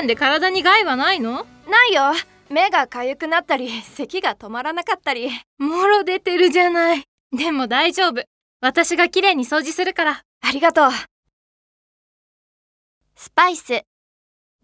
[0.00, 1.44] なんで体に害はないの？
[1.68, 2.14] ないよ。
[2.48, 5.28] 目が痒くなったり咳が止まらなかったり。
[5.58, 7.04] もろ出てるじゃない。
[7.36, 8.24] でも大丈夫。
[8.62, 10.22] 私がきれいに掃除するから。
[10.40, 10.90] ありがとう。
[13.14, 13.82] スパイス。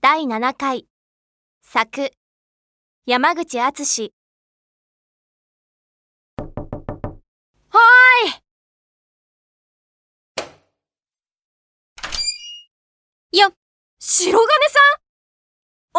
[0.00, 0.86] 第7回。
[1.62, 2.12] 作。
[3.04, 4.12] 山口敦。
[13.32, 13.52] よっ。
[13.98, 14.38] 白金
[14.70, 15.02] さん？
[15.02, 15.05] あ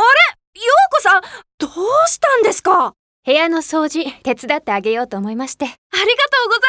[0.02, 0.62] れ？
[0.62, 1.22] 陽子さん
[1.58, 2.94] どうしたんですか？
[3.26, 5.66] 部屋の掃除手伝ってあげようと思いまして。
[5.66, 6.04] ありがと
[6.46, 6.62] うござい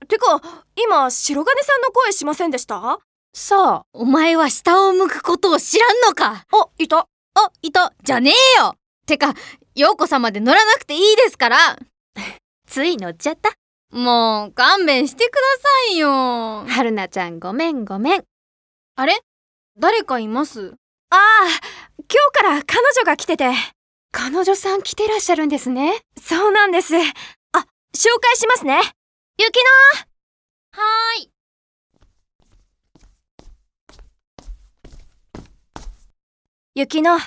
[0.00, 0.08] ます。
[0.08, 2.98] てか今白金さんの声しませんでした？
[3.34, 6.46] さあ、お前は下を向くことを知らんのか。
[6.50, 7.06] あいた。
[7.34, 8.74] あ、いた、じゃねえよ。
[9.06, 9.34] てか、
[9.74, 11.78] 陽子様で乗らなくていいですから。
[12.66, 13.52] つい乗っちゃった。
[13.92, 15.40] もう、勘弁してくだ
[15.88, 16.64] さいよ。
[16.68, 18.24] 春菜ちゃんごめんごめん。
[18.96, 19.20] あれ？
[19.78, 20.74] 誰かいます？
[21.10, 21.18] ああ
[21.98, 23.50] 今日から彼女が来てて。
[24.10, 26.00] 彼女さん来てらっしゃるんですね。
[26.20, 26.94] そうなんです。
[26.96, 28.80] あ紹介しますね。
[29.38, 29.58] ゆき
[30.72, 31.30] はーい。
[35.38, 35.44] の
[36.74, 37.18] ゆきの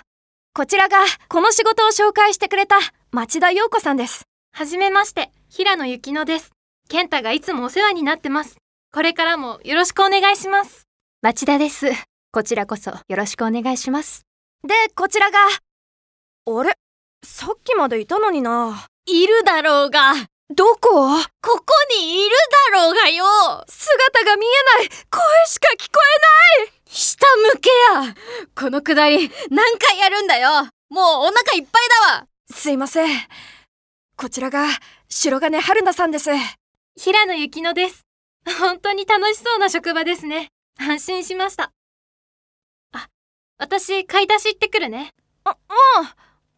[0.53, 0.97] こちらが
[1.29, 2.75] この仕事を紹介してくれた
[3.11, 4.23] 町田陽子さんです。
[4.53, 6.51] はじめまして平野幸乃です。
[6.89, 8.57] 健太がいつもお世話になってます。
[8.93, 10.87] これからもよろしくお願いします。
[11.21, 11.87] 町田です
[12.33, 14.25] こちらこそよろしくお願いします。
[14.65, 15.37] でこちらが。
[16.47, 16.73] あれ？
[17.25, 18.87] さっきまでいたのにな。
[19.05, 20.13] いるだろうが。
[20.55, 20.79] どこ？
[20.79, 21.63] ここ
[21.99, 22.35] にいる
[22.71, 23.25] だろうがよ。
[23.67, 24.89] 姿が見えない。
[24.89, 25.99] 声しか聞こ
[26.85, 28.15] 下向けや。
[28.55, 30.49] このくだり何回やるんだよ。
[30.89, 32.27] もうお腹いっぱいだわ。
[32.49, 33.27] えすいません。
[34.15, 34.67] こちらが
[35.09, 36.29] 白金春菜さんです。
[36.95, 38.05] 平野幸乃です。
[38.57, 40.47] 本当に楽しそうな職場ですね。
[40.79, 41.65] 安心しました。
[41.65, 41.71] あ
[43.63, 45.11] 私買い出し行ってくるね。
[45.46, 45.55] あ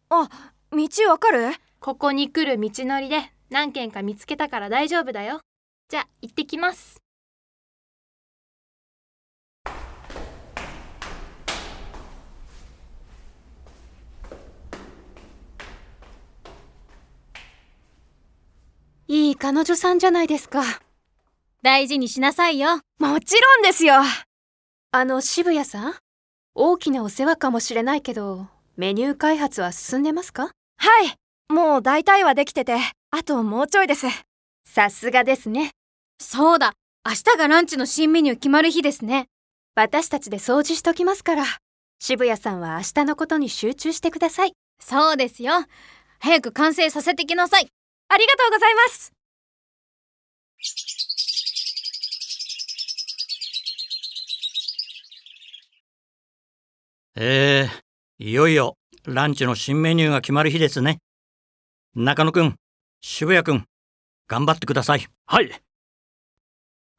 [0.08, 0.28] あ
[0.72, 1.52] 道わかる？
[1.78, 5.40] ここに来る道のりで何軒か見つけたから大丈夫だよ。
[5.90, 6.96] じゃあ行ってきます。
[19.08, 20.62] いい彼女さんじゃないですか。
[21.62, 22.80] 大事にしなさいよ。
[22.98, 23.96] もちろんですよ。
[24.90, 25.94] あの渋谷さん？
[26.56, 28.46] 大きなお世話かもしれないけど
[28.76, 30.50] メニュー開発は進んでますか？
[30.76, 31.14] はい。
[31.52, 32.76] もう大体はできてて
[33.10, 34.06] あともうちょいです。
[34.64, 35.70] さすがですね。
[36.20, 36.72] そうだ。
[37.04, 39.26] 明日がランチの新メニュー決まる日ですね。
[39.74, 41.44] 私たちで掃除しときますから。
[42.00, 44.52] 渋谷さんは明日のことに集中してください。
[44.80, 45.52] そうですよ。
[46.20, 47.68] 早く完成させてきなさい。
[48.08, 49.12] ありがとうございます
[57.16, 58.76] えー、いよいよ
[59.06, 60.98] ランチの新メニューが決まる日ですね。
[61.94, 62.56] 中野くん、
[63.02, 63.64] 渋谷くん、
[64.26, 65.06] 頑張ってください。
[65.24, 65.50] はい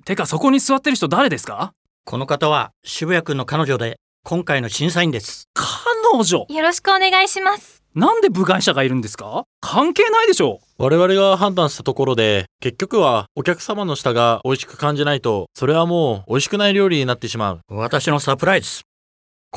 [0.05, 1.73] てかそこに座ってる人誰ですか？
[2.05, 5.49] この方は渋谷くんの彼女で、今回の審査員です。
[5.53, 6.45] 彼女？
[6.47, 9.43] よろしくお願いしますなんで部外者がいるんですか？
[9.59, 17.59] 関係ないでしょ我々が判断したところで、結局はお客様の舌が美味しく感じないと、それはもう美味しくない料理になってしまう。
[17.67, 18.79] 私のサプライズ。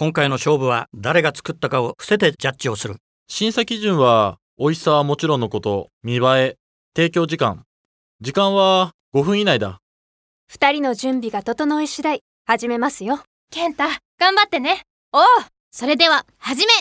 [0.01, 2.99] 今回の勝負は誰が作ったかを伏せてジャッジをする。
[3.27, 6.57] 審査基準は、美味しさはもちろんのこと、見栄え、
[6.95, 7.65] 提供時間。
[8.21, 9.81] 時間は5分以内だ。
[10.47, 13.25] 二人の準備が整い次第始めますよ。
[13.51, 13.87] 健太
[14.21, 14.83] 頑張ってね。
[15.13, 15.23] おう
[15.73, 16.73] それでは始め。
[16.75, 16.77] っ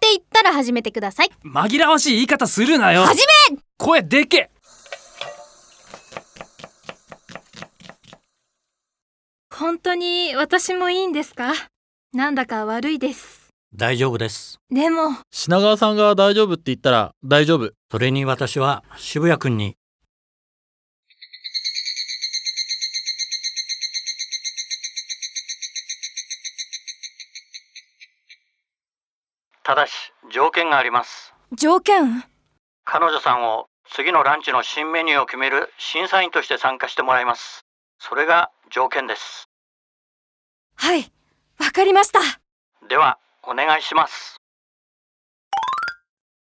[0.00, 1.30] て言ったら始めてください。
[1.42, 3.04] 紛らわしい言い方するなよ。
[3.04, 3.58] 始め！
[3.78, 4.50] 声でけ
[9.80, 11.52] 当に私もいいんですか？
[12.12, 14.58] なんだか悪いです大丈夫です。
[14.70, 17.72] でも品川さんが大丈夫って言ったら大丈夫。
[17.90, 19.76] それに私は渋谷くんに。
[29.62, 29.92] ただし、
[30.32, 31.32] 条件があります。
[31.52, 32.24] 条件？
[32.84, 37.64] 彼女さんを次のランチの新メニューを決める審査員として参加してもらいます。
[38.00, 39.39] それが条件です。
[40.82, 41.12] はい
[41.58, 42.20] わかりました。
[42.88, 44.36] では、お願いします。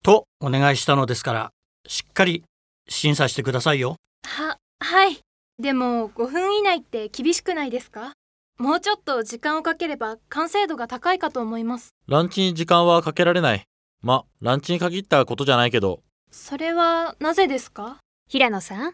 [0.04, 1.52] と、お願いしたのですから、
[1.86, 2.44] しっかり
[2.88, 3.98] 審査してくださいよ。
[4.26, 5.20] ははい。
[5.60, 8.14] でも5分以内って厳しくないですか？
[8.58, 11.90] もうちょっと時間をかければ完成度が高いかと思います。
[12.08, 13.64] ランチに時間はかけられない。
[14.02, 17.98] ま、ランチに限ったことじゃないけど、それはなぜですか？
[18.30, 18.94] 平野さん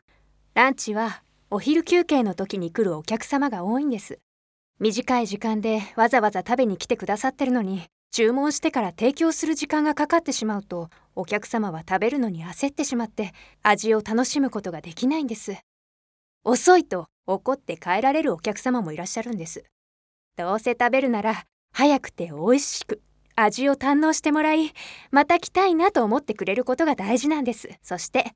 [0.56, 4.18] ランチはお昼休憩の時に来るお客様が多いんです
[4.80, 13.32] 短い時間でわざわざ食べに来てくださってるのに注文してから提供する時間がかかってしまうとお客様は食べるのに焦ってしまって
[13.64, 15.58] 味を楽しむことができないんです。
[16.44, 19.64] 遅いと怒って帰られるお客様もいらっしゃるんです。
[20.38, 23.02] どうせ食べるなら早くて美味しく
[23.36, 24.72] 味を堪能してもらい
[25.10, 27.70] また来たいなと思ってくれることが大事なんです。
[27.82, 28.32] そして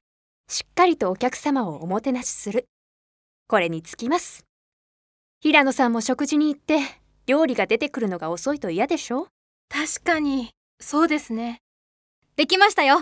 [0.50, 2.66] しっかりとお客様をおもてなしする。
[3.48, 4.51] これにつきます。
[5.44, 6.78] 平野さんも食事に行って
[7.26, 9.28] 料理が出てくるのが遅いと嫌でしょ？
[9.70, 11.58] 確かにそうですね
[12.36, 13.02] できましたよ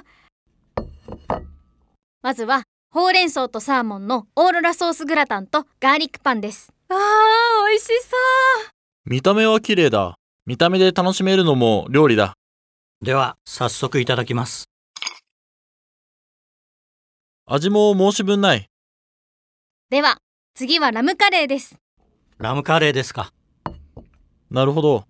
[2.21, 6.97] まずはほうれん草とサーモンのオーロラソースグラタンとガーリックパンですあー
[7.69, 8.15] 美味しそ
[8.65, 8.69] う
[9.05, 10.15] 見た目は綺麗だ。
[10.45, 12.33] 見た目で楽しめるのも料理だ。
[13.01, 14.65] では、早速いただきます。
[17.47, 18.67] 味も申し分ない。
[19.89, 20.17] では
[20.53, 21.75] 次はラムカレーです
[22.39, 23.33] ラムカレーですか。
[24.49, 25.03] なるほど。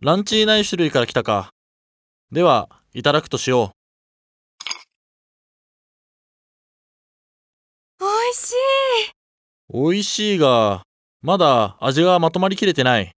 [0.00, 1.50] ランチにない種類から来たか。
[2.30, 3.72] では、いただくとしよ
[8.00, 8.54] 美味しい。
[9.68, 9.90] う。
[9.90, 10.82] 美味しいが、
[11.20, 13.12] まだ味がまとまりきれてない。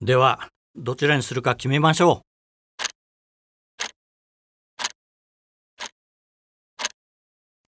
[0.00, 2.26] では、どちらにするか決めましょう。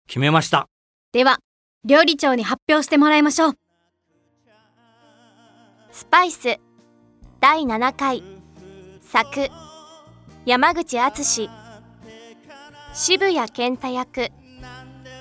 [0.07, 0.69] 決めました。
[1.11, 1.39] では
[1.85, 3.55] 料理長に発表してもらいましょう
[5.99, 6.61] スパイス。
[7.41, 8.23] 第7回。
[9.01, 9.51] 作。
[10.47, 11.51] 山口敦。
[12.95, 14.31] 渋谷健太役。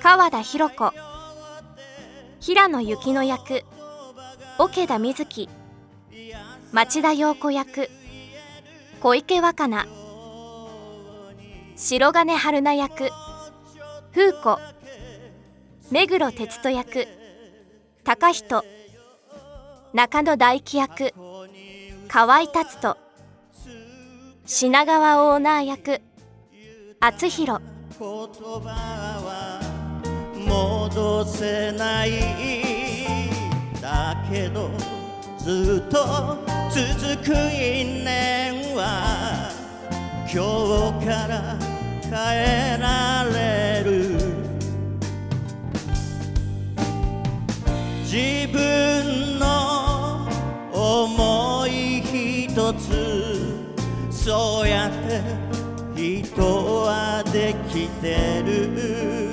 [0.00, 0.92] 川田博子。
[2.38, 3.64] 平野幸乃役。
[4.58, 5.48] 桶田瑞希。
[6.70, 7.90] 町田陽子役。
[9.00, 9.88] 小池若菜。
[11.74, 13.10] 白金春菜役。
[14.12, 14.58] 風子。
[15.90, 17.08] 目黒哲人役。
[18.04, 18.77] 高人。
[19.94, 21.14] 中野大輝役
[22.08, 22.96] 河合達人
[24.46, 26.02] 品川オーナー役
[27.00, 27.62] 厚弘
[27.98, 28.68] 言葉
[29.24, 29.60] は
[30.36, 32.12] 戻せない。
[33.80, 34.68] だけど
[35.38, 36.36] ずっと
[36.70, 39.50] 続く因縁は
[40.30, 41.56] 今日から
[42.02, 43.88] 変えられる。
[48.04, 48.97] 自分
[52.58, 53.54] 一つ。
[54.10, 55.22] そうやって
[55.94, 56.42] 人
[56.82, 59.27] はできてる。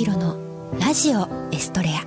[0.00, 0.38] 厚弘の
[0.78, 2.06] ラジオエストレア。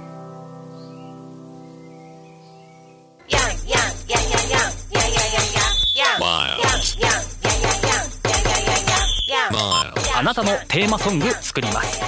[10.15, 12.01] あなたのテーマソング作ります。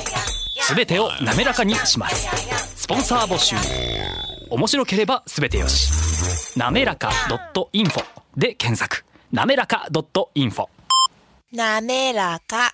[0.62, 2.27] すべてを滑らかにします。
[2.75, 3.56] スポンサー募集。
[4.50, 6.58] 面白ければすべてよし。
[6.58, 7.12] なめらか
[7.74, 8.04] .info
[8.36, 9.06] で検索。
[9.32, 10.68] なめらか .info
[11.51, 12.74] なめらか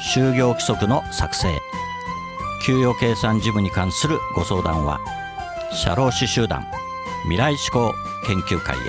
[0.00, 1.60] 就業規則の作成。
[2.64, 5.00] 給与計算事務に関するご相談は
[5.72, 6.66] 社労士集団
[7.22, 7.94] 未来志向
[8.26, 8.80] 研究会へ。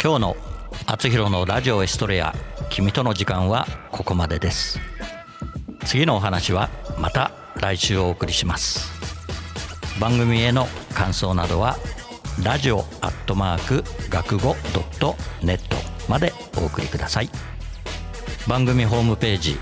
[0.00, 0.36] 今日の
[0.86, 2.34] 「あつひろのラジオエストレア
[2.70, 4.80] 君との時間」はここまでです。
[5.84, 8.92] 次のお話はまた来週お送りします。
[9.98, 11.76] 番組への感想などは
[12.42, 15.14] ラジオアットマーク学語ドット
[15.44, 15.76] ネット
[16.08, 17.30] までお送りください
[18.48, 19.56] 番組ホームページ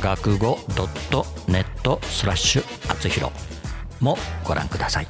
[0.00, 3.32] 学語ドットネットスラッシュあつひろ
[4.00, 5.08] もご覧ください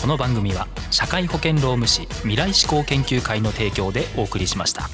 [0.00, 4.88] この番組は社会保険労務士未来志向研究会の提供でお送りしました。